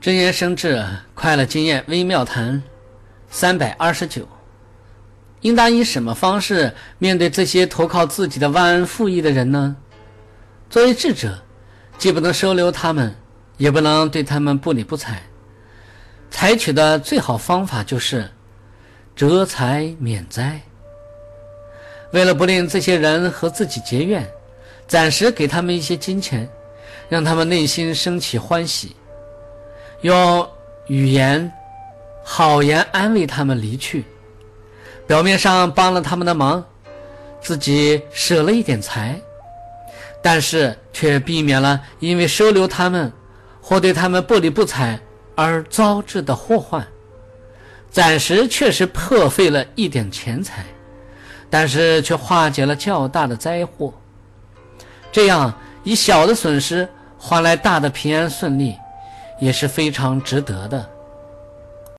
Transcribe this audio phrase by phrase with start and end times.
[0.00, 0.82] 真言生智，
[1.14, 2.62] 快乐经验微妙谈，
[3.28, 4.26] 三百二十九。
[5.42, 9.76] 应当以什么方式面对这些投靠自己的忘恩负义的人呢？
[10.70, 11.38] 作为智者，
[11.98, 13.14] 既不能收留他们，
[13.58, 15.22] 也不能对他们不理不睬。
[16.30, 18.26] 采取的最好方法就是
[19.14, 20.58] 折财免灾。
[22.14, 24.26] 为了不令这些人和自己结怨，
[24.88, 26.48] 暂时给他们一些金钱，
[27.10, 28.96] 让他们内心升起欢喜。
[30.02, 30.48] 用
[30.86, 31.52] 语言
[32.24, 34.04] 好言安慰他们离去，
[35.06, 36.64] 表面上帮了他们的忙，
[37.40, 39.20] 自己舍了一点财，
[40.22, 43.12] 但是却避免了因为收留他们
[43.60, 44.98] 或对他们不理不睬
[45.34, 46.86] 而招致的祸患。
[47.90, 50.64] 暂时确实破费了一点钱财，
[51.50, 53.92] 但是却化解了较大的灾祸。
[55.12, 56.88] 这样以小的损失
[57.18, 58.76] 换来大的平安顺利。
[59.40, 60.99] 也是非常值得的。